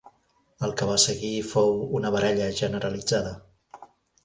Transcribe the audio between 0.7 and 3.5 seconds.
que va seguir fou una baralla generalitzada.